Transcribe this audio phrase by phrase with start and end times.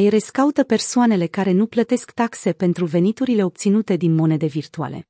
[0.00, 5.08] IRS caută persoanele care nu plătesc taxe pentru veniturile obținute din monede virtuale.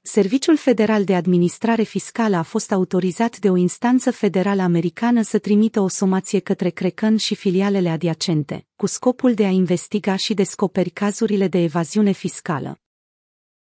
[0.00, 5.80] Serviciul Federal de Administrare Fiscală a fost autorizat de o instanță federală americană să trimită
[5.80, 11.48] o somație către Kraken și filialele adiacente, cu scopul de a investiga și descoperi cazurile
[11.48, 12.80] de evaziune fiscală.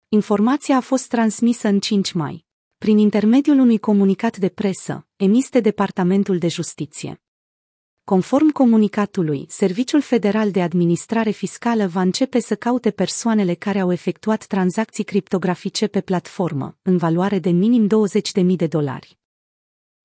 [0.08, 2.44] Informația a fost transmisă în 5 mai,
[2.78, 7.20] prin intermediul unui comunicat de presă, emis de Departamentul de Justiție.
[8.12, 14.44] Conform comunicatului, Serviciul Federal de Administrare Fiscală va începe să caute persoanele care au efectuat
[14.44, 17.88] tranzacții criptografice pe platformă, în valoare de minim
[18.42, 19.18] 20.000 de dolari.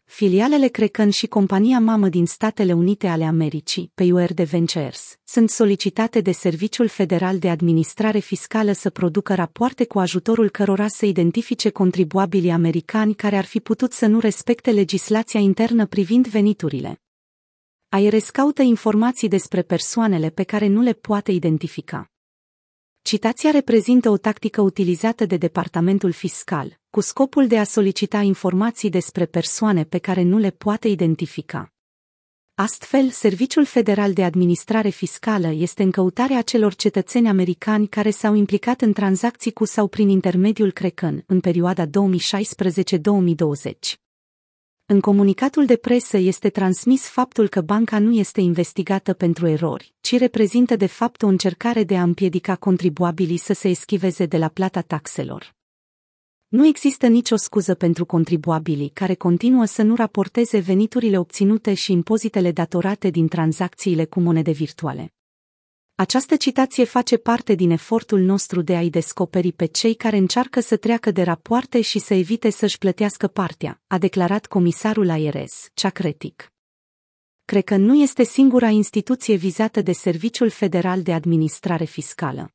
[0.03, 6.31] Filialele Kraken și compania mamă din Statele Unite ale Americii, PURD Ventures, sunt solicitate de
[6.31, 13.13] Serviciul Federal de Administrare Fiscală să producă rapoarte cu ajutorul cărora să identifice contribuabilii americani
[13.13, 17.01] care ar fi putut să nu respecte legislația internă privind veniturile.
[17.99, 22.11] IRS caută informații despre persoanele pe care nu le poate identifica.
[23.01, 29.25] Citația reprezintă o tactică utilizată de Departamentul Fiscal, cu scopul de a solicita informații despre
[29.25, 31.73] persoane pe care nu le poate identifica.
[32.55, 38.81] Astfel, Serviciul Federal de Administrare Fiscală este în căutarea acelor cetățeni americani care s-au implicat
[38.81, 41.89] în tranzacții cu sau prin intermediul Kraken în perioada 2016-2020.
[44.91, 50.17] În comunicatul de presă este transmis faptul că banca nu este investigată pentru erori, ci
[50.17, 54.81] reprezintă de fapt o încercare de a împiedica contribuabilii să se eschiveze de la plata
[54.81, 55.55] taxelor.
[56.47, 62.51] Nu există nicio scuză pentru contribuabilii care continuă să nu raporteze veniturile obținute și impozitele
[62.51, 65.13] datorate din tranzacțiile cu monede virtuale.
[66.01, 70.77] Această citație face parte din efortul nostru de a-i descoperi pe cei care încearcă să
[70.77, 76.53] treacă de rapoarte și să evite să-și plătească partea, a declarat comisarul IRS, Chakretic.
[77.45, 82.53] Cred că nu este singura instituție vizată de Serviciul Federal de Administrare Fiscală.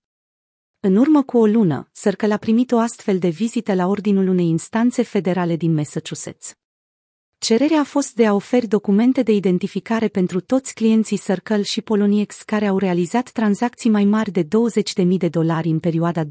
[0.81, 4.48] În urmă cu o lună, Circle a primit o astfel de vizită la ordinul unei
[4.48, 6.56] instanțe federale din Massachusetts.
[7.47, 12.43] Cererea a fost de a oferi documente de identificare pentru toți clienții Circle și Poloniex
[12.43, 14.49] care au realizat tranzacții mai mari de 20.000
[15.19, 16.29] de dolari în perioada 2016-2020.